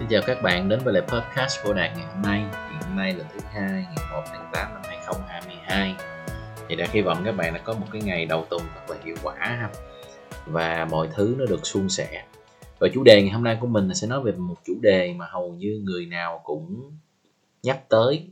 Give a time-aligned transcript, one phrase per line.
[0.00, 2.44] Xin chào các bạn đến với lại podcast của Đạt ngày hôm nay.
[2.52, 5.94] Thì Hôm nay là thứ hai, ngày 1 tháng 8 năm 2022
[6.68, 8.96] Thì đã hy vọng các bạn đã có một cái ngày đầu tuần thật là
[9.04, 9.70] hiệu quả ha.
[10.46, 12.24] Và mọi thứ nó được suôn sẻ.
[12.78, 15.14] Và chủ đề ngày hôm nay của mình là sẽ nói về một chủ đề
[15.16, 16.98] mà hầu như người nào cũng
[17.62, 18.28] nhắc tới.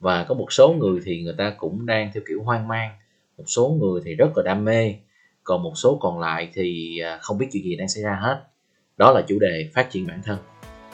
[0.00, 2.90] Và có một số người thì người ta cũng đang theo kiểu hoang mang.
[3.38, 4.94] Một số người thì rất là đam mê.
[5.44, 8.42] Còn một số còn lại thì à, không biết chuyện gì đang xảy ra hết.
[8.96, 10.38] Đó là chủ đề phát triển bản thân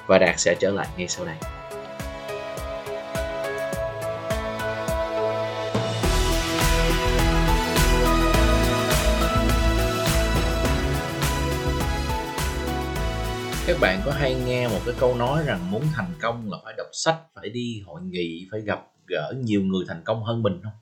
[0.06, 1.36] và Đạt sẽ trở lại ngay sau đây.
[13.66, 16.74] Các bạn có hay nghe một cái câu nói rằng muốn thành công là phải
[16.76, 20.60] đọc sách, phải đi hội nghị, phải gặp gỡ nhiều người thành công hơn mình
[20.62, 20.72] không?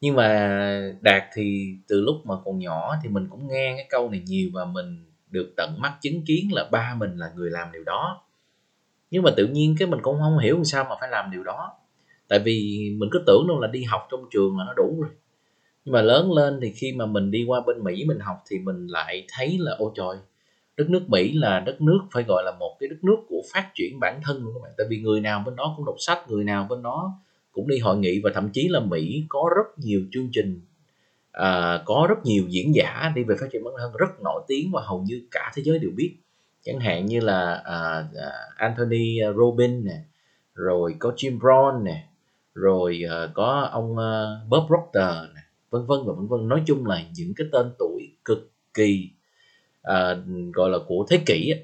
[0.00, 4.10] Nhưng mà Đạt thì từ lúc mà còn nhỏ thì mình cũng nghe cái câu
[4.10, 7.72] này nhiều và mình được tận mắt chứng kiến là ba mình là người làm
[7.72, 8.24] điều đó.
[9.10, 11.72] Nhưng mà tự nhiên cái mình cũng không hiểu sao mà phải làm điều đó.
[12.28, 15.10] Tại vì mình cứ tưởng đâu là đi học trong trường là nó đủ rồi.
[15.84, 18.58] Nhưng mà lớn lên thì khi mà mình đi qua bên mỹ mình học thì
[18.58, 20.16] mình lại thấy là, ôi trời,
[20.76, 23.70] đất nước mỹ là đất nước phải gọi là một cái đất nước của phát
[23.74, 24.72] triển bản thân luôn các bạn.
[24.78, 27.20] Tại vì người nào bên đó cũng đọc sách, người nào bên đó
[27.52, 30.60] cũng đi hội nghị và thậm chí là mỹ có rất nhiều chương trình
[31.38, 34.70] à, có rất nhiều diễn giả đi về phát triển bản thân rất nổi tiếng
[34.72, 36.16] và hầu như cả thế giới đều biết.
[36.62, 38.04] Chẳng hạn như là à,
[38.56, 40.00] Anthony robin nè
[40.54, 42.04] rồi có Jim Brown nè
[42.54, 46.48] rồi à, có ông à, Bob Proctor nè vân vân và vân vân.
[46.48, 49.10] Nói chung là những cái tên tuổi cực kỳ
[49.82, 50.16] à,
[50.52, 51.54] gọi là của thế kỷ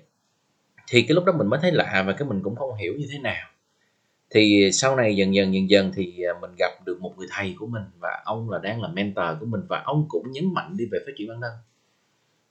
[0.88, 3.06] thì cái lúc đó mình mới thấy lạ và cái mình cũng không hiểu như
[3.12, 3.46] thế nào
[4.30, 7.54] thì sau này dần dần dần dần thì à, mình gặp được một người thầy
[7.58, 10.76] của mình và ông là đang là mentor của mình và ông cũng nhấn mạnh
[10.76, 11.52] đi về phát triển bản thân.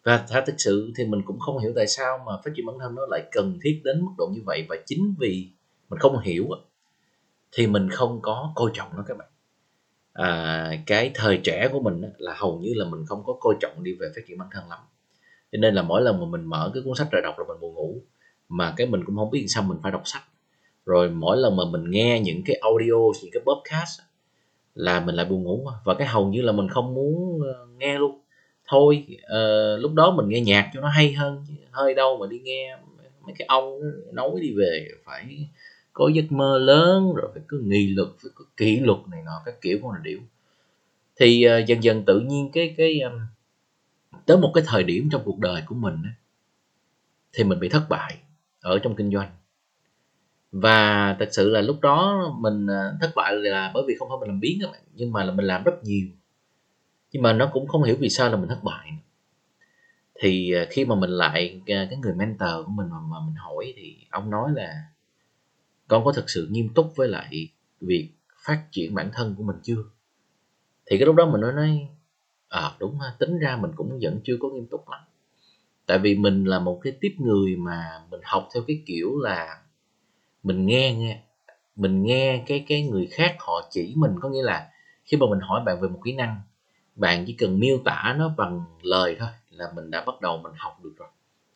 [0.03, 2.75] Và thật thực sự thì mình cũng không hiểu tại sao mà phát triển bản
[2.80, 5.50] thân nó lại cần thiết đến mức độ như vậy và chính vì
[5.90, 6.50] mình không hiểu
[7.52, 9.28] thì mình không có coi trọng nó các bạn.
[10.14, 13.84] À, cái thời trẻ của mình là hầu như là mình không có coi trọng
[13.84, 14.80] đi về phát triển bản thân lắm.
[15.52, 17.59] Cho nên là mỗi lần mà mình mở cái cuốn sách ra đọc là mình
[17.62, 18.02] buồn ngủ
[18.50, 20.24] mà cái mình cũng không biết sao mình phải đọc sách
[20.86, 24.02] rồi mỗi lần mà mình nghe những cái audio những cái podcast
[24.76, 27.98] là mình lại buồn ngủ và cái hầu như là mình không muốn ờ, nghe
[27.98, 28.20] luôn.
[28.68, 32.40] Thôi uh, lúc đó mình nghe nhạc cho nó hay hơn hơi đâu mà đi
[32.40, 32.78] nghe
[33.26, 33.80] mấy cái ông
[34.12, 35.48] nói đi về phải
[35.94, 39.42] có giấc mơ lớn rồi phải có nghị lực phải có kỷ luật này nọ
[39.46, 40.20] các kiểu con là điệu
[41.16, 43.20] thì uh, dần dần tự nhiên cái cái um,
[44.26, 45.96] tới một cái thời điểm trong cuộc đời của mình
[47.34, 48.18] thì mình bị thất bại
[48.62, 49.32] ở trong kinh doanh
[50.53, 54.18] và thật sự là lúc đó mình ờ, thất bại là bởi vì không phải
[54.19, 56.08] mình làm biến các bạn nhưng mà là mình làm rất nhiều.
[57.12, 58.92] Nhưng mà nó cũng không hiểu vì sao là mình thất bại
[60.19, 63.36] thì ờ, khi mà mình lại ờ, cái người mentor của mình mà, mà mình
[63.36, 64.84] hỏi thì ông nói là
[65.88, 67.50] con có thực sự nghiêm túc với lại
[67.81, 68.09] việc
[68.46, 69.84] phát triển bản thân của mình chưa?
[70.86, 71.88] Thì cái lúc đó mình nói nói
[72.50, 75.00] à đúng ha tính ra mình cũng vẫn chưa có nghiêm túc lắm.
[75.86, 79.62] Tại vì mình là một cái tiếp người mà mình học theo cái kiểu là
[80.44, 81.20] mình nghe nghe
[81.76, 84.70] mình nghe cái cái người khác họ chỉ mình, có nghĩa là
[85.06, 86.42] khi mà mình hỏi bạn về một kỹ năng,
[86.96, 90.54] bạn chỉ cần miêu tả nó bằng lời thôi là mình đã bắt đầu mình
[90.56, 91.08] học được rồi.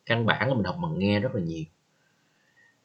[0.06, 1.64] Căn bản là mình học bằng nghe rất là nhiều.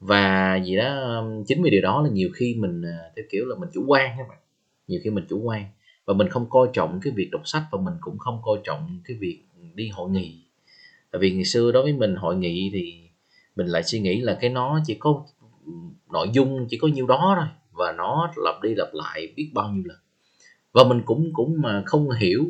[0.00, 3.46] Và gì đó um, chính vì điều đó là nhiều khi mình à, theo kiểu
[3.46, 4.38] là mình chủ quan các bạn.
[4.88, 5.64] Nhiều khi mình chủ quan
[6.04, 9.00] và mình không coi trọng cái việc đọc sách và mình cũng không coi trọng
[9.04, 9.40] cái việc
[9.74, 10.38] đi hội nghị.
[11.10, 13.00] Tại vì ngày xưa đối với mình, hội nghị thì
[13.56, 15.24] mình lại suy nghĩ là cái nó chỉ có
[16.12, 19.68] nội dung chỉ có nhiêu đó thôi, và nó lặp đi lặp lại biết bao
[19.68, 19.98] nhiêu lần.
[20.72, 22.44] Và mình cũng cũng mà không hiểu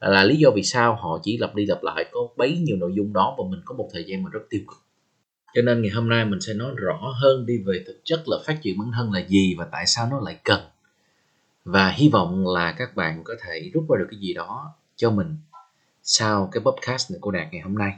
[0.00, 2.92] là lý do vì sao họ chỉ lặp đi lặp lại, có bấy nhiêu nội
[2.94, 4.78] dung đó và mình có một thời gian mà rất tiêu cực.
[5.54, 8.36] Cho nên ngày hôm nay mình sẽ nói rõ hơn đi về thực chất là
[8.46, 10.60] phát triển bản thân là gì và tại sao nó lại cần.
[11.64, 15.10] Và hy vọng là các bạn có thể rút ra được cái gì đó cho
[15.10, 15.36] mình
[16.02, 17.92] sau cái podcast này của đạt ngày hôm nay.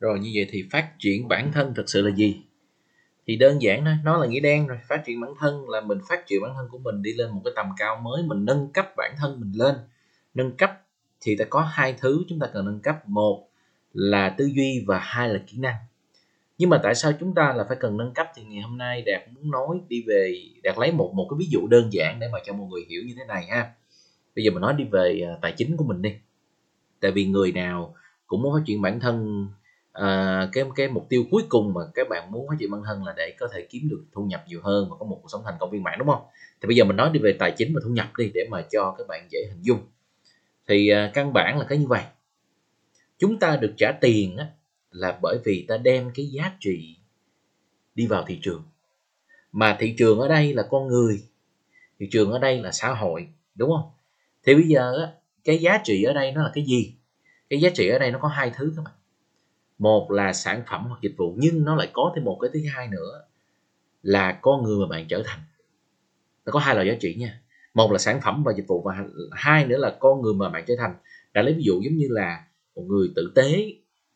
[0.00, 2.36] Rồi như vậy thì phát triển bản thân thực sự là gì?
[3.30, 5.98] Thì đơn giản thôi, nó là nghĩa đen rồi, phát triển bản thân là mình
[6.08, 8.68] phát triển bản thân của mình, đi lên một cái tầm cao mới, mình nâng
[8.72, 9.74] cấp bản thân mình lên.
[10.34, 10.70] Nâng cấp
[11.20, 13.08] thì ta có hai thứ chúng ta cần nâng cấp.
[13.08, 13.48] Một
[13.92, 15.74] là tư duy và hai là kỹ năng.
[16.58, 18.26] Nhưng mà tại sao chúng ta là phải cần nâng cấp?
[18.36, 21.46] Thì ngày hôm nay đạt muốn nói đi về, đạt lấy một một cái ví
[21.50, 23.70] dụ đơn giản để mà cho mọi người hiểu như thế này ha.
[24.36, 26.14] Bây giờ mình nói đi về à, tài chính của mình đi.
[27.00, 27.94] Tại vì người nào
[28.26, 29.46] cũng muốn phát triển bản thân
[29.92, 33.04] à, cái cái mục tiêu cuối cùng mà các bạn muốn phát triển bản thân
[33.04, 35.42] là để có thể kiếm được thu nhập nhiều hơn và có một cuộc sống
[35.44, 36.22] thành công viên mãn đúng không?
[36.60, 38.62] Thì bây giờ mình nói đi về tài chính và thu nhập đi để mà
[38.70, 39.80] cho các bạn dễ hình dung.
[40.68, 42.02] Thì à, căn bản là cái như vậy.
[43.18, 44.46] Chúng ta được trả tiền á,
[44.90, 46.96] là bởi vì ta đem cái giá trị
[47.94, 48.62] đi vào thị trường.
[49.52, 51.22] Mà thị trường ở đây là con người
[52.00, 53.90] thị trường ở đây là xã hội đúng không?
[54.44, 55.12] Thì bây giờ
[55.44, 56.94] cái giá trị ở đây nó là cái gì?
[57.50, 58.94] Cái giá trị ở đây nó có hai thứ các bạn
[59.80, 62.60] một là sản phẩm hoặc dịch vụ nhưng nó lại có thêm một cái thứ
[62.74, 63.22] hai nữa
[64.02, 65.40] là con người mà bạn trở thành.
[66.46, 67.40] Nó có hai loại giá trị nha.
[67.74, 70.64] Một là sản phẩm và dịch vụ và hai nữa là con người mà bạn
[70.66, 70.94] trở thành.
[71.32, 72.44] Đã lấy ví dụ giống như là
[72.76, 73.72] một người tử tế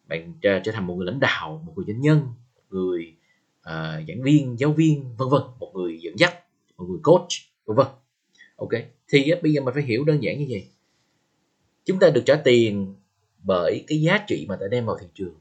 [0.06, 2.20] bạn trở, trở thành một người lãnh đạo một người doanh nhân
[2.56, 3.14] một người
[3.60, 6.34] uh, giảng viên giáo viên vân vân một người dẫn dắt
[6.76, 7.28] một người coach
[7.64, 7.86] vân vân.
[8.56, 8.70] Ok
[9.08, 10.68] thì bây giờ mình phải hiểu đơn giản như vậy.
[11.84, 12.94] Chúng ta được trả tiền
[13.42, 15.34] bởi cái giá trị mà ta đem vào thị trường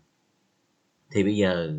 [1.13, 1.73] thì bây giờ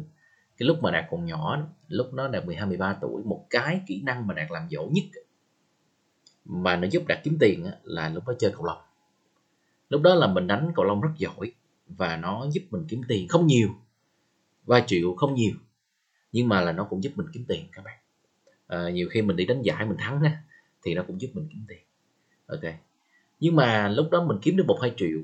[0.57, 4.03] cái lúc mà đạt còn nhỏ lúc nó đạt 12 13 tuổi một cái kỹ
[4.03, 5.05] năng mà đạt làm giỏi nhất
[6.45, 8.79] mà nó giúp đạt kiếm tiền là lúc đó chơi cầu lông.
[9.89, 11.53] Lúc đó là mình đánh cầu lông rất giỏi
[11.89, 13.69] và nó giúp mình kiếm tiền không nhiều
[14.65, 15.55] vài triệu không nhiều
[16.33, 17.99] nhưng mà là nó cũng giúp mình kiếm tiền các bạn.
[18.67, 20.43] À, nhiều khi mình đi đánh giải mình thắng á
[20.83, 21.79] thì nó cũng giúp mình kiếm tiền.
[22.47, 22.75] Ok.
[23.41, 25.19] Nhưng mà lúc đó mình kiếm được một hai triệu.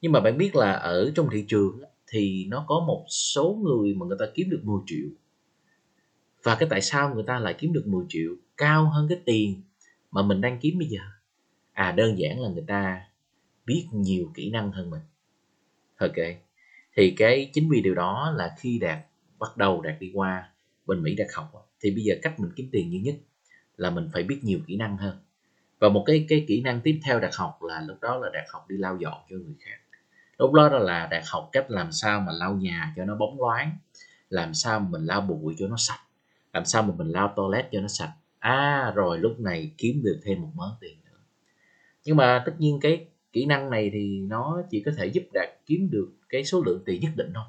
[0.00, 3.94] Nhưng mà bạn biết là ở trong thị trường thì nó có một số người
[3.94, 5.08] mà người ta kiếm được 10 triệu.
[6.42, 8.30] Và cái tại sao người ta lại kiếm được 10 triệu?
[8.56, 9.62] Cao hơn cái tiền
[10.10, 11.00] mà mình đang kiếm bây giờ.
[11.72, 13.02] À đơn giản là người ta
[13.66, 15.02] biết nhiều kỹ năng hơn mình.
[15.96, 16.16] Ok,
[16.96, 18.98] thì cái chính vì điều đó là khi đạt
[19.38, 20.50] bắt đầu đạt đi qua
[20.86, 23.14] bên mỹ đạt học thì bây giờ cách mình kiếm tiền duy nhất
[23.76, 25.18] là mình phải biết nhiều kỹ năng hơn.
[25.78, 28.44] Và một cái cái kỹ năng tiếp theo đạt học là lúc đó là đạt
[28.52, 29.78] học đi lau dọn cho người khác
[30.38, 33.76] lúc đó là đạt học cách làm sao mà lau nhà cho nó bóng loáng
[34.30, 36.00] làm sao mình lau bụi cho nó sạch
[36.56, 38.12] làm sao mà mình lau toilet cho nó sạch.
[38.38, 41.18] À rồi lúc này kiếm được thêm một mớ tiền nữa.
[42.04, 45.48] Nhưng mà tất nhiên cái kỹ năng này thì nó chỉ có thể giúp đạt
[45.66, 47.44] kiếm được cái số lượng tiền nhất định thôi.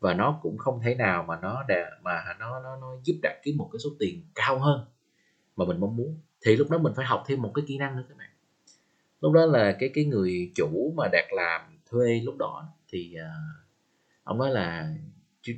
[0.00, 3.36] Và nó cũng không thể nào mà nó đã, mà nó nó nó giúp đạt
[3.42, 4.84] kiếm một cái số tiền cao hơn
[5.56, 6.18] mà mình mong muốn.
[6.46, 8.30] Thì lúc đó mình phải học thêm một cái kỹ năng nữa các bạn.
[9.20, 11.60] Lúc đó là cái cái người chủ mà đạt làm
[11.92, 13.64] thuê lúc đó thì uh,
[14.24, 14.94] ông nói là
[15.42, 15.52] chú,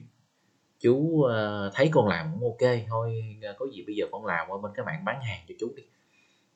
[0.80, 4.46] chú uh, thấy con làm cũng ok thôi uh, có gì bây giờ con làm
[4.48, 5.82] qua bên các bạn bán hàng cho chú đi.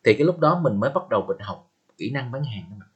[0.04, 2.76] Thì cái lúc đó mình mới bắt đầu mình học kỹ năng bán hàng đó
[2.80, 2.86] mà.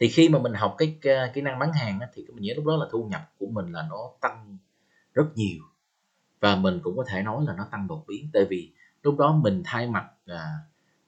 [0.00, 0.98] Thì khi mà mình học cái
[1.34, 3.86] kỹ năng bán hàng thì mình nhớ lúc đó là thu nhập của mình là
[3.90, 4.58] nó tăng
[5.14, 5.62] rất nhiều.
[6.40, 8.30] Và mình cũng có thể nói là nó tăng đột biến.
[8.32, 10.48] Tại vì lúc đó mình thay mặt à,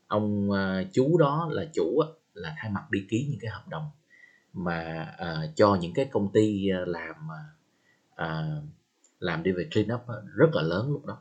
[0.06, 0.50] ông
[0.93, 2.03] chú đó là chủ
[2.35, 3.91] là thay mặt đi ký những cái hợp đồng
[4.53, 7.17] mà uh, cho những cái công ty à, làm
[8.15, 8.65] uh,
[9.19, 10.00] làm đi về clean up
[10.35, 11.19] rất là lớn lúc đó.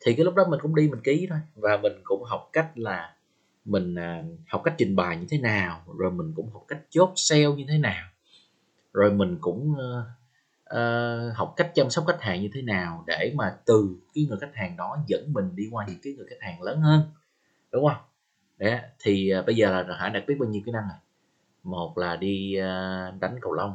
[0.00, 2.70] Thì cái lúc đó mình cũng đi mình ký thôi và mình cũng học cách
[2.74, 3.16] là
[3.64, 7.12] mình uh, học cách trình bày như thế nào rồi mình cũng học cách chốt
[7.16, 8.08] sale như thế nào
[8.92, 10.06] rồi mình cũng uh,
[10.76, 14.38] uh, học cách chăm sóc khách hàng như thế nào để mà từ cái người
[14.40, 17.02] khách hàng đó dẫn mình đi qua những cái người khách hàng lớn hơn
[17.72, 18.02] đúng không?
[18.58, 20.98] Đấy thì uh, bây giờ là hải đã biết bao nhiêu kỹ năng rồi
[21.62, 23.74] một là đi à, đánh cầu lông,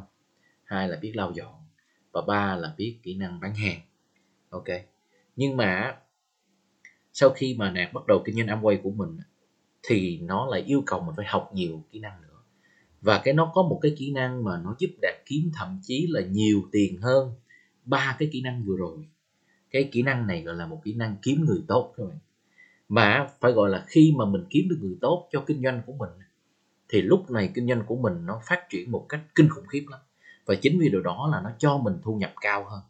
[0.64, 1.54] hai là biết lau dọn,
[2.12, 3.80] và ba là biết kỹ năng bán hàng.
[4.50, 4.66] Ok.
[5.36, 5.96] Nhưng mà
[7.12, 9.18] sau khi mà nạt bắt đầu kinh doanh Amway của mình
[9.82, 12.28] thì nó lại yêu cầu mình phải học nhiều kỹ năng nữa.
[13.00, 16.06] Và cái nó có một cái kỹ năng mà nó giúp đạt kiếm thậm chí
[16.10, 17.32] là nhiều tiền hơn
[17.84, 18.98] ba cái kỹ năng vừa rồi.
[19.70, 22.18] Cái kỹ năng này gọi là một kỹ năng kiếm người tốt các bạn.
[22.88, 25.92] Mà phải gọi là khi mà mình kiếm được người tốt cho kinh doanh của
[25.92, 26.10] mình
[26.88, 29.84] thì lúc này kinh doanh của mình nó phát triển một cách kinh khủng khiếp
[29.90, 30.00] lắm.
[30.46, 32.80] Và chính vì điều đó là nó cho mình thu nhập cao hơn.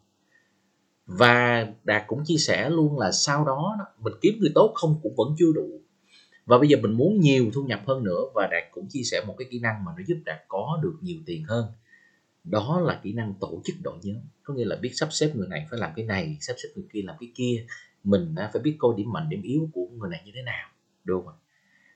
[1.05, 5.13] Và đạt cũng chia sẻ luôn là sau đó mình kiếm người tốt không cũng
[5.17, 5.81] vẫn chưa đủ.
[6.45, 9.23] Và bây giờ mình muốn nhiều thu nhập hơn nữa và đạt cũng chia sẻ
[9.27, 11.65] một cái kỹ năng mà nó giúp đạt có được nhiều tiền hơn.
[12.43, 14.17] Đó là kỹ năng tổ chức đội nhóm.
[14.43, 16.85] Có nghĩa là biết sắp xếp người này phải làm cái này, sắp xếp người
[16.93, 17.65] kia làm cái kia.
[18.03, 20.69] Mình phải biết coi điểm mạnh, điểm yếu của người này như thế nào,
[21.03, 21.35] đúng không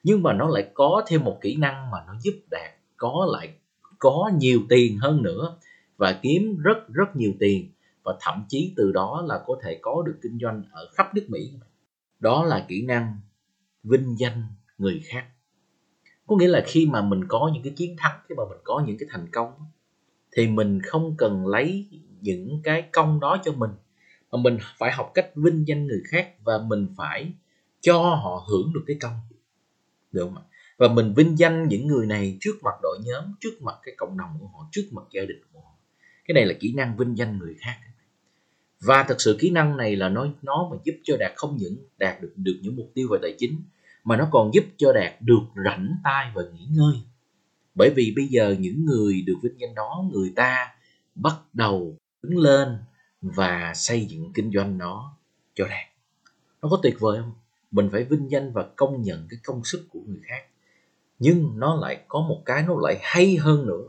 [0.04, 3.54] nhưng mà nó lại có thêm một kỹ năng mà nó giúp đạt có lại
[4.00, 5.58] có nhiều tiền hơn nữa
[5.98, 7.70] và kiếm rất rất nhiều tiền.
[8.04, 11.26] Và thậm chí từ đó là có thể có được kinh doanh ở khắp nước
[11.30, 11.52] Mỹ.
[12.20, 13.18] Đó là kỹ năng
[13.84, 14.44] vinh danh
[14.78, 15.26] người khác.
[16.28, 18.84] Có nghĩa là khi mà mình có những cái chiến thắng, khi mà mình có
[18.88, 19.54] những cái thành công,
[20.32, 21.88] thì mình không cần lấy
[22.22, 23.72] những cái công đó cho mình,
[24.32, 27.34] mà mình phải học cách vinh danh người khác và mình phải
[27.82, 29.16] cho họ hưởng được cái công
[30.14, 30.44] được không ạ?
[30.78, 34.18] Và mình vinh danh những người này trước mặt đội nhóm, trước mặt cái cộng
[34.18, 35.72] đồng của họ, trước mặt gia đình của họ.
[36.26, 37.78] Cái này là kỹ năng vinh danh người khác.
[38.80, 41.78] Và thật sự kỹ năng này là nó nó mà giúp cho đạt không những
[41.98, 43.62] đạt được được những mục tiêu về tài chính,
[44.04, 46.96] mà nó còn giúp cho đạt được rảnh tay và nghỉ ngơi.
[47.76, 50.76] Bởi vì bây giờ những người được vinh danh đó, người ta
[51.16, 52.78] bắt đầu đứng lên
[53.22, 55.18] và xây dựng kinh doanh nó
[55.54, 55.88] cho đạt.
[56.62, 57.34] Nó có tuyệt vời không?
[57.74, 60.44] Mình phải vinh danh và công nhận cái công sức của người khác.
[61.20, 63.84] Nhưng nó lại có một cái nó lại hay hơn nữa.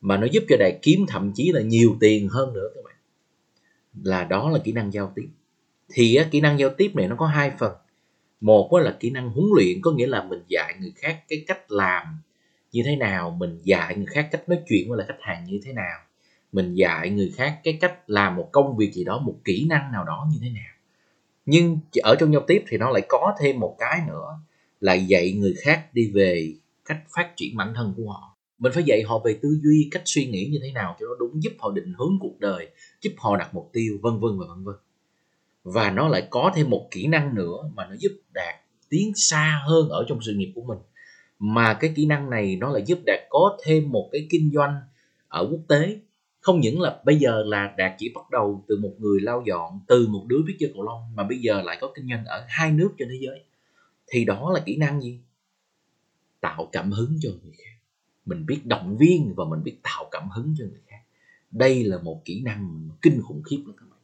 [0.00, 2.94] Mà nó giúp cho đại kiếm thậm chí là nhiều tiền hơn nữa các bạn.
[4.02, 5.28] Là đó là kỹ năng giao tiếp.
[5.92, 7.72] Thì á, kỹ năng giao tiếp này nó có hai phần.
[8.40, 11.72] Một là kỹ năng huấn luyện có nghĩa là mình dạy người khác cái cách
[11.72, 12.06] làm
[12.72, 15.60] như thế nào mình dạy người khác cách nói chuyện với lại khách hàng như
[15.64, 15.98] thế nào
[16.52, 19.92] mình dạy người khác cái cách làm một công việc gì đó một kỹ năng
[19.92, 20.71] nào đó như thế nào
[21.52, 24.38] nhưng ở trong giao tiếp thì nó lại có thêm một cái nữa,
[24.80, 26.54] là dạy người khác đi về
[26.84, 28.36] cách phát triển bản thân của họ.
[28.58, 31.14] Mình phải dạy họ về tư duy, cách suy nghĩ như thế nào cho nó
[31.18, 32.68] đúng, giúp họ định hướng cuộc đời,
[33.00, 34.74] giúp họ đặt mục tiêu, vân vân và vân vân.
[35.64, 38.54] Và nó lại có thêm một kỹ năng nữa mà nó giúp đạt
[38.88, 40.78] tiến xa hơn ở trong sự nghiệp của mình.
[41.38, 44.76] Mà cái kỹ năng này nó lại giúp đạt có thêm một cái kinh doanh
[45.28, 45.96] ở quốc tế
[46.42, 49.80] không những là bây giờ là đạt chỉ bắt đầu từ một người lao dọn,
[49.86, 52.44] từ một đứa biết chơi cầu lông, mà bây giờ lại có kinh doanh ở
[52.48, 53.44] hai nước trên thế giới.
[54.06, 55.20] Thì đó là kỹ năng gì?
[56.40, 57.76] Tạo cảm hứng cho người khác.
[58.26, 61.00] Mình biết động viên và mình biết tạo cảm hứng cho người khác.
[61.50, 64.00] Đây là một kỹ năng kinh khủng khiếp lắm các bạn.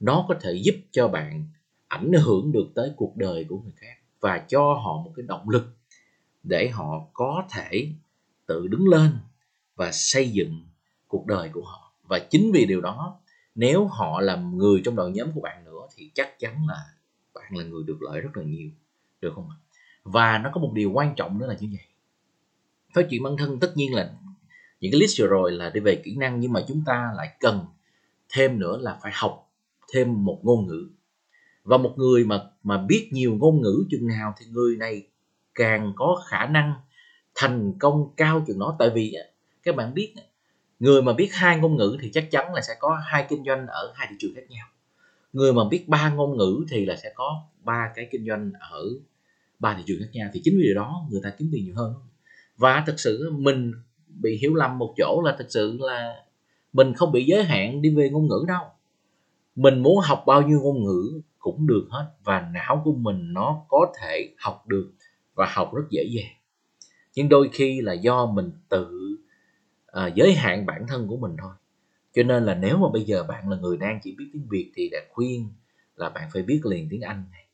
[0.00, 1.44] Nó có thể giúp cho bạn
[1.88, 5.48] ảnh hưởng được tới cuộc đời của người khác và cho họ một cái động
[5.48, 5.66] lực
[6.42, 7.88] để họ có thể
[8.46, 9.10] tự đứng lên
[9.76, 10.60] và xây dựng
[11.14, 11.92] cuộc đời của họ.
[12.08, 13.20] Và chính vì điều đó,
[13.54, 16.84] nếu họ là người trong đội nhóm của bạn nữa, thì chắc chắn là
[17.34, 18.70] bạn là người được lợi rất là nhiều,
[19.20, 19.56] được không ạ?
[20.02, 21.86] Và nó có một điều quan trọng nữa là như vậy.
[22.94, 24.14] Phát triển bản thân tất nhiên là
[24.80, 27.36] những cái list vừa rồi là đi về kỹ năng, nhưng mà chúng ta lại
[27.40, 27.66] cần
[28.28, 29.50] thêm nữa là phải học
[29.92, 30.88] thêm một ngôn ngữ.
[31.64, 35.06] Và một người mà mà biết nhiều ngôn ngữ chừng nào thì người này
[35.54, 36.74] càng có khả năng
[37.34, 38.76] thành công cao chừng đó.
[38.78, 39.14] Tại vì
[39.62, 40.14] các bạn biết
[40.84, 43.66] người mà biết hai ngôn ngữ thì chắc chắn là sẽ có hai kinh doanh
[43.66, 44.66] ở hai thị trường khác nhau.
[45.32, 48.84] Người mà biết ba ngôn ngữ thì là sẽ có ba cái kinh doanh ở
[49.58, 50.30] ba thị trường khác nhau.
[50.32, 51.94] Thì chính vì điều đó, người ta kiếm tiền nhiều hơn.
[52.56, 53.72] Và thực sự mình
[54.08, 56.24] bị hiểu lầm một chỗ là thực sự là
[56.72, 58.64] mình không bị giới hạn đi về ngôn ngữ đâu.
[59.56, 62.06] Mình muốn học bao nhiêu ngôn ngữ cũng được hết.
[62.24, 64.92] Và não của mình nó có thể học được
[65.34, 66.32] và học rất dễ dàng.
[67.14, 69.13] Nhưng đôi khi là do mình tự
[69.94, 71.52] à, giới hạn bản thân của mình thôi.
[72.14, 74.72] Cho nên là nếu mà bây giờ bạn là người đang chỉ biết tiếng việt
[74.74, 75.48] thì đã khuyên
[75.96, 77.44] là bạn phải biết liền tiếng anh này.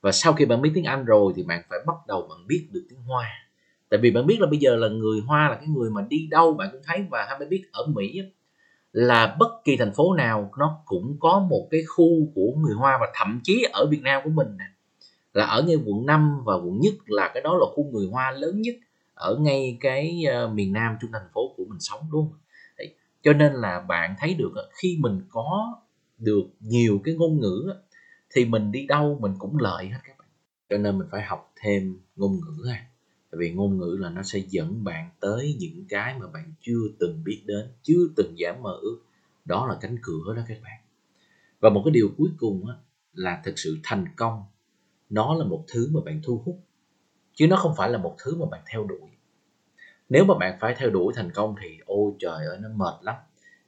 [0.00, 2.68] Và sau khi bạn biết tiếng anh rồi thì bạn phải bắt đầu bạn biết
[2.72, 3.26] được tiếng hoa.
[3.88, 6.28] Tại vì bạn biết là bây giờ là người hoa là cái người mà đi
[6.30, 8.22] đâu bạn cũng thấy và hay biết ở mỹ
[8.92, 12.98] là bất kỳ thành phố nào nó cũng có một cái khu của người hoa
[13.00, 14.48] và thậm chí ở việt nam của mình
[15.32, 18.30] là ở ngay quận 5 và quận nhất là cái đó là khu người hoa
[18.30, 18.74] lớn nhất
[19.14, 22.32] ở ngay cái ờ, miền nam trung thành phố mình sống luôn
[22.78, 22.94] Đấy.
[23.22, 25.80] cho nên là bạn thấy được khi mình có
[26.18, 27.72] được nhiều cái ngôn ngữ
[28.30, 30.28] thì mình đi đâu mình cũng lợi hết các bạn.
[30.70, 32.86] Cho nên mình phải học thêm ngôn ngữ ha.
[33.30, 36.80] Tại vì ngôn ngữ là nó sẽ dẫn bạn tới những cái mà bạn chưa
[36.98, 38.98] từng biết đến chưa từng dám mơ ước.
[39.44, 40.80] Đó là cánh cửa đó các bạn.
[41.60, 42.74] Và một cái điều cuối cùng á,
[43.12, 44.42] là thực sự thành công
[45.10, 46.60] nó là một thứ mà bạn thu hút.
[47.34, 49.10] Chứ nó không phải là một thứ mà bạn theo đuổi
[50.08, 53.14] nếu mà bạn phải theo đuổi thành công thì ôi trời ơi, nó mệt lắm.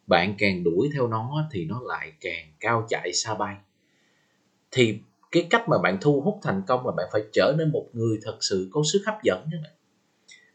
[0.06, 3.56] Bạn càng đuổi theo nó thì nó lại càng cao chạy xa bay.
[4.70, 4.99] Thì
[5.32, 8.18] cái cách mà bạn thu hút thành công là bạn phải trở nên một người
[8.23, 9.73] thật sự có sức hấp dẫn các bạn.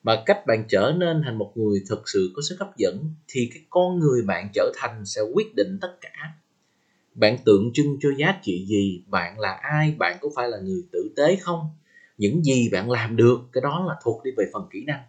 [0.03, 3.49] Mà cách bạn trở nên thành một người thật sự có sức hấp dẫn thì
[3.53, 6.33] cái con người bạn trở thành sẽ quyết định tất cả.
[7.13, 10.83] Bạn tượng trưng cho giá trị gì, bạn là ai, bạn có phải là người
[10.91, 11.69] tử tế không?
[12.17, 15.03] Những gì bạn làm được, cái đó là thuộc đi về phần kỹ năng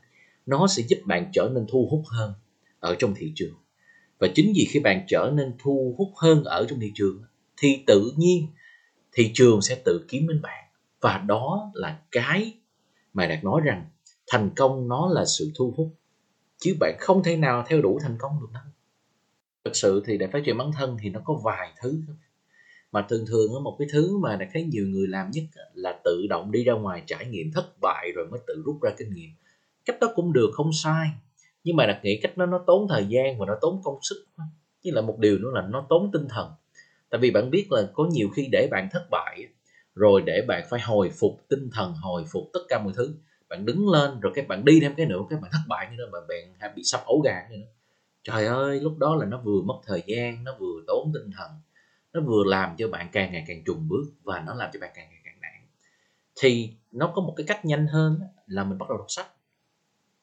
[0.47, 2.33] nó sẽ giúp bạn trở nên thu hút hơn
[2.81, 3.55] ở trong thị trường.
[4.19, 7.23] Và chính vì khi bạn trở nên thu hút hơn ở trong thị trường,
[7.57, 8.47] thì tự nhiên
[9.13, 10.65] thị trường sẽ tự kiếm đến bạn.
[11.01, 12.55] Và đó là cái
[13.13, 13.87] mà đạt nói rằng
[14.27, 15.95] thành công nó là sự thu hút,
[16.59, 18.63] chứ bạn không thể nào theo đuổi thành công được đâu.
[19.65, 22.03] Thực sự thì để phát triển bản thân thì nó có vài thứ
[22.93, 26.27] mà thường thường một cái thứ mà đã thấy nhiều người làm nhất là tự
[26.29, 29.31] động đi ra ngoài trải nghiệm thất bại rồi mới tự rút ra kinh nghiệm
[29.87, 31.09] cách đó cũng được, không sai.
[31.65, 34.27] Nhưng mà đặt nghĩ cách đó nó tốn thời gian và nó tốn công sức
[34.85, 36.51] với lại một điều nữa là nó tốn tinh thần.
[37.11, 39.47] Tại vì bạn biết là có nhiều khi để bạn thất bại
[39.95, 43.15] rồi để bạn phải hồi phục tinh thần, hồi phục tất cả mọi thứ.
[43.49, 45.97] Bạn đứng lên, rồi các bạn đi thêm cái nữa các bạn thất bại như
[45.97, 47.67] đó mà bạn hay bị sắp ấu gà như nữa
[48.27, 51.51] trời ơi, lúc đó là nó vừa mất thời gian, nó vừa tốn tinh thần,
[52.13, 54.91] nó vừa làm cho bạn càng ngày càng trùng bước và nó làm cho bạn
[54.95, 55.69] càng ngày càng nản.
[56.41, 59.27] Thì nó có một cái cách nhanh hơn là mình bắt đầu đọc sách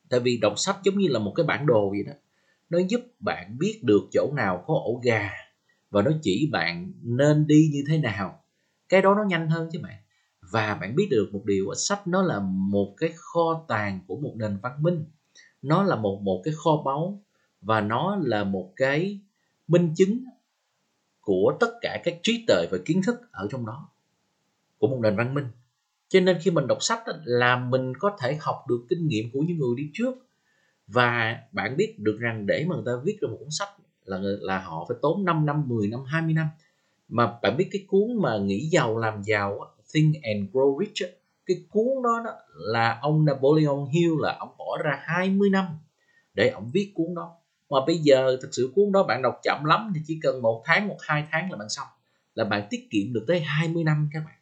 [0.09, 2.13] tại vì đọc sách giống như là một cái bản đồ vậy đó.
[2.69, 5.29] Nó giúp bạn biết được chỗ nào có ổ gà
[5.89, 8.43] và nó chỉ bạn nên đi như thế nào.
[8.89, 9.95] Cái đó nó nhanh hơn chứ bạn.
[10.51, 14.33] Và bạn biết được một điều sách nó là một cái kho tàng của một
[14.35, 15.05] nền văn minh.
[15.61, 17.21] Nó là một một cái kho báu
[17.61, 19.19] và nó là một cái
[19.67, 20.23] minh chứng
[21.21, 23.89] của tất cả các trí tuệ và kiến thức ở trong đó,
[24.77, 25.45] của một nền văn minh
[26.13, 29.39] cho nên khi mình đọc sách là mình có thể học được kinh nghiệm của
[29.39, 30.15] những người đi trước.
[30.87, 33.69] Và bạn biết được rằng để mà người ta viết ra một cuốn sách
[34.05, 36.47] là là họ phải tốn 5 năm, 10 năm, 20 năm.
[37.07, 39.59] Mà bạn biết cái cuốn mà nghĩ giàu làm giàu
[39.93, 41.09] Think and Grow Rich
[41.45, 45.65] cái cuốn đó, đó là ông Napoleon Hill là ông bỏ ra 20 năm
[46.33, 47.35] để ông viết cuốn đó.
[47.69, 50.63] Mà bây giờ thực sự cuốn đó bạn đọc chậm lắm thì chỉ cần một
[50.65, 51.87] tháng một hai tháng là bạn xong.
[52.35, 54.37] Là bạn tiết kiệm được tới 20 năm các bạn.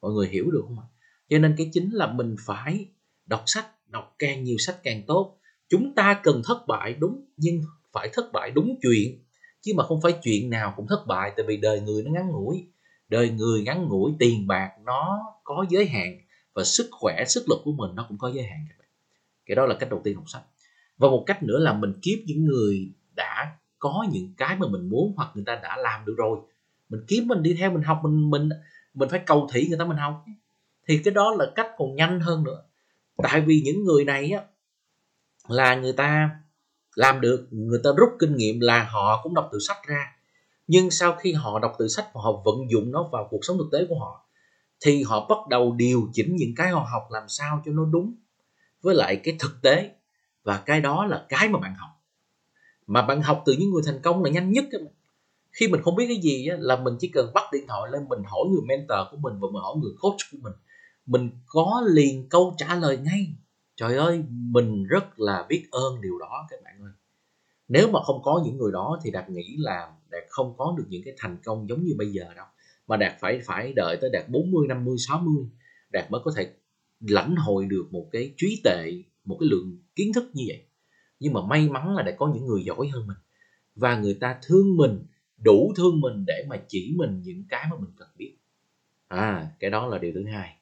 [0.00, 0.86] Mọi người hiểu được không ạ?
[1.28, 2.86] Cho nên cái chính là mình phải
[3.26, 5.38] đọc sách, đọc càng nhiều sách càng tốt.
[5.68, 9.24] Chúng ta cần thất bại, đúng, nhưng phải thất bại đúng chuyện.
[9.60, 12.28] Chứ mà không phải chuyện nào cũng thất bại, tại vì đời người nó ngắn
[12.30, 12.66] ngủi.
[13.08, 16.18] Đời người ngắn ngủi, tiền bạc nó có giới hạn
[16.54, 18.66] và sức khỏe, sức lực của mình nó cũng có giới hạn.
[19.46, 20.42] Cái đó là cách đầu tiên đọc sách.
[20.96, 24.88] Và một cách nữa là mình kiếm những người đã có những cái mà mình
[24.88, 26.38] muốn hoặc người ta đã làm được rồi.
[26.88, 28.48] Mình kiếm mình đi theo, mình học, mình mình
[28.94, 30.24] mình phải cầu thị người ta, mình học
[30.88, 32.62] thì cái đó là cách còn nhanh hơn nữa.
[33.22, 34.42] Tại vì những người này á,
[35.48, 36.30] là người ta
[36.94, 40.16] làm được, người ta rút kinh nghiệm là họ cũng đọc từ sách ra.
[40.66, 43.58] Nhưng sau khi họ đọc từ sách và họ vận dụng nó vào cuộc sống
[43.58, 44.28] thực tế của họ,
[44.80, 48.14] thì họ bắt đầu điều chỉnh những cái họ học làm sao cho nó đúng
[48.82, 49.90] với lại cái thực tế.
[50.44, 51.90] Và cái đó là cái mà bạn học.
[52.86, 54.64] Mà bạn học từ những người thành công là nhanh nhất
[55.52, 58.22] khi mình không biết cái gì là mình chỉ cần bắt điện thoại lên mình
[58.24, 60.52] hỏi người mentor của mình và mình hỏi người coach của mình
[61.08, 63.34] mình có liền câu trả lời ngay.
[63.76, 66.92] Trời ơi, mình rất là biết ơn điều đó các bạn ơi.
[67.68, 70.84] Nếu mà không có những người đó thì đạt nghĩ là đạt không có được
[70.88, 72.46] những cái thành công giống như bây giờ đâu.
[72.86, 75.34] Mà đạt phải phải đợi tới đạt 40 50 60
[75.92, 76.52] đạt mới có thể
[77.00, 78.92] lãnh hội được một cái trí tệ
[79.24, 80.62] một cái lượng kiến thức như vậy.
[81.20, 83.16] Nhưng mà may mắn là đã có những người giỏi hơn mình.
[83.74, 85.06] Và người ta thương mình,
[85.44, 88.36] đủ thương mình để mà chỉ mình những cái mà mình cần biết.
[89.08, 90.58] À cái đó là điều thứ hai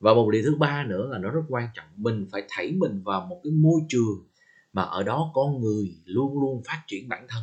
[0.00, 1.86] và một điều thứ ba nữa là nó rất quan trọng.
[1.96, 4.26] Mình phải thảy mình vào một cái môi trường
[4.72, 7.42] mà ở đó con người luôn luôn phát triển bản thân.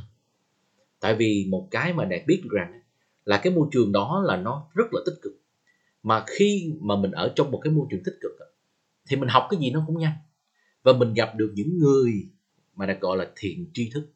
[0.99, 2.81] Tại vì một cái mà đạt biết rằng
[3.25, 5.33] là cái môi trường đó là nó rất là tích cực.
[6.03, 8.31] Mà khi mà mình ở trong một cái môi trường tích cực
[9.09, 10.17] thì mình học cái gì nó cũng nhanh.
[10.83, 12.11] Và mình gặp được những người
[12.75, 14.07] mà đã gọi là thiện tri thức.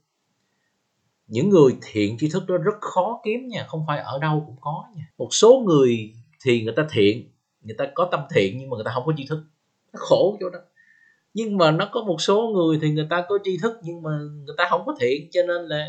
[1.27, 4.55] Những người thiện tri thức đó rất khó kiếm nha, không phải ở đâu cũng
[4.61, 5.11] có nha.
[5.17, 7.29] Một số người thì người ta thiện
[7.61, 9.43] người ta có tâm thiện nhưng mà người ta không có tri thức.
[9.93, 10.59] Nó khổ chỗ đó.
[11.33, 14.11] Nhưng mà nó có một số người thì người ta có tri thức nhưng mà
[14.45, 15.85] người ta không có thiện cho nên là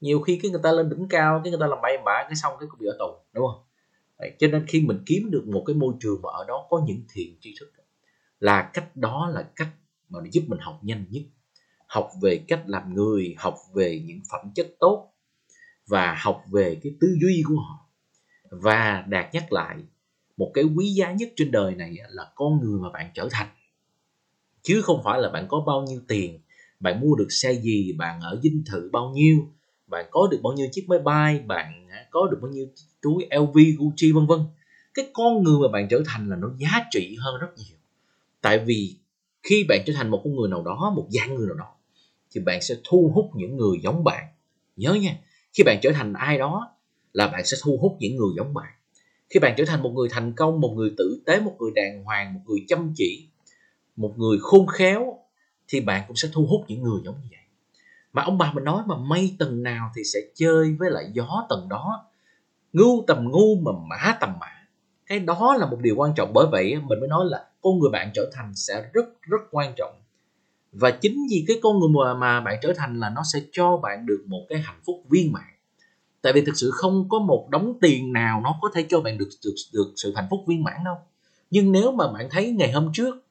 [0.00, 2.34] nhiều khi cái người ta lên đỉnh cao cái người ta làm bậy bạ cái
[2.34, 3.62] xong cái cũng bị ở tù đúng không?
[4.18, 6.82] Đấy, cho nên khi mình kiếm được một cái môi trường mà ở đó có
[6.86, 7.72] những thiện tri thức
[8.40, 9.68] là cách đó là cách
[10.08, 11.22] mà nó giúp mình học nhanh nhất.
[11.86, 15.12] Học về cách làm người học về những phẩm chất tốt
[15.86, 17.88] và học về cái tư duy của họ.
[18.50, 19.76] Và đạt nhắc lại
[20.40, 23.48] một cái quý giá nhất trên đời này là con người mà bạn trở thành.
[24.62, 26.38] Chứ không phải là bạn có bao nhiêu tiền,
[26.80, 29.48] bạn mua được xe gì, bạn ở dinh thự bao nhiêu,
[29.86, 32.66] bạn có được bao nhiêu chiếc máy bay, bạn à, có được bao nhiêu
[33.02, 34.40] túi LV Gucci, vân vân.
[34.94, 37.78] Cái con người mà bạn trở thành là nó giá trị hơn rất nhiều.
[38.40, 38.96] Tại vì
[39.42, 41.74] khi bạn trở thành một con người nào đó, một dạng người nào đó,
[42.30, 44.24] thì bạn sẽ thu hút những người giống bạn.
[44.76, 45.16] Nhớ nha,
[45.52, 46.76] khi bạn trở thành ai đó,
[47.12, 48.72] là bạn sẽ thu hút những người giống bạn
[49.30, 52.04] khi bạn trở thành một người thành công một người tử tế một người đàng
[52.04, 53.26] hoàng một người chăm chỉ
[53.96, 55.18] một người khôn khéo
[55.68, 57.40] thì bạn cũng sẽ thu hút những người giống như vậy.
[58.12, 61.46] Mà ông bà mình nói mà mây tầng nào thì sẽ chơi với lại gió
[61.48, 62.06] tầng đó.
[62.72, 64.46] Ngu tầm ngu mà mã tầm mã.
[65.06, 67.90] Cái đó là một điều quan trọng bởi vậy mình mới nói là con người
[67.90, 69.94] bạn trở thành sẽ rất rất quan trọng.
[70.72, 73.76] Và chính vì cái con người mà, mà bạn trở thành là nó sẽ cho
[73.76, 75.49] bạn được một cái hạnh phúc viên mãn
[76.22, 79.18] tại vì thực sự không có một đống tiền nào nó có thể cho bạn
[79.18, 80.96] được được, được sự hạnh phúc viên mãn đâu.
[81.50, 83.24] Nhưng nếu mà bạn thấy ngày hôm trước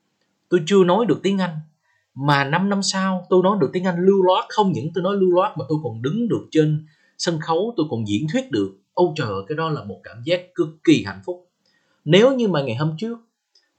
[0.50, 1.56] tôi chưa nói được tiếng Anh
[2.16, 5.16] mà 5 năm sau tôi nói được tiếng Anh lưu loát không những tôi nói
[5.16, 6.86] lưu loát mà tôi còn đứng được trên
[7.18, 10.56] sân khấu tôi còn diễn thuyết được âu trời cái đó là một cảm giác
[10.56, 11.48] cực kỳ hạnh phúc.
[12.06, 13.20] Nếu như mà ngày hôm trước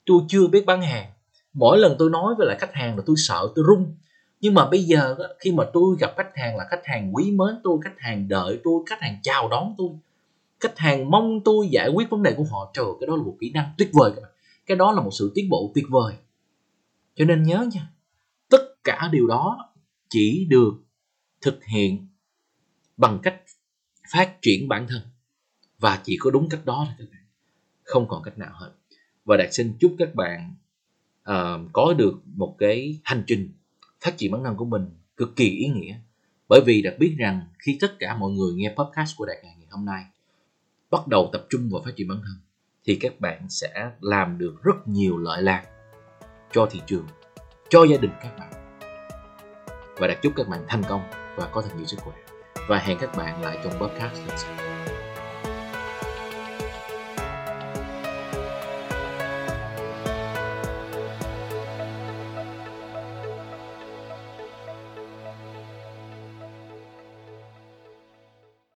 [0.06, 1.10] tôi chưa biết bán hàng
[1.52, 3.94] mỗi lần tôi nói với lại khách hàng là tôi sợ tôi run
[4.40, 7.60] nhưng mà bây giờ khi mà tôi gặp khách hàng là khách hàng quý mến
[7.64, 9.88] tôi khách hàng đợi tôi khách hàng chào đón tôi
[10.60, 13.36] khách hàng mong tôi giải quyết vấn đề của họ trời cái đó là một
[13.40, 14.30] kỹ năng tuyệt vời các bạn.
[14.66, 16.14] Cái đó là một sự tiến bộ tuyệt vời.
[17.14, 17.88] Cho nên nhớ nha
[18.48, 19.72] tất cả điều đó
[20.08, 20.72] chỉ được
[21.40, 22.06] thực hiện
[22.96, 23.42] bằng cách
[24.12, 25.02] phát triển bản thân.
[25.78, 27.22] Và chỉ có đúng cách đó thôi các bạn.
[27.82, 28.70] Không còn cách nào hết.
[29.24, 30.54] Và đạt xin chúc các bạn
[31.30, 33.52] uh, có được một cái hành trình
[34.04, 35.94] phát triển bản thân của mình cực kỳ ý nghĩa.
[36.48, 39.56] Bởi vì đã biết rằng khi tất cả mọi người nghe podcast của đạt ngày
[39.70, 40.04] hôm nay
[40.90, 42.36] bắt đầu tập trung vào phát triển bản thân,
[42.84, 45.66] thì các bạn sẽ làm được rất nhiều lợi lạc
[46.52, 47.06] cho thị trường,
[47.68, 48.52] cho gia đình các bạn.
[49.96, 52.16] Và đặt chúc các bạn thành công và có thật nhiều sức khỏe.
[52.68, 54.56] Và hẹn các bạn lại trong podcast lần sau.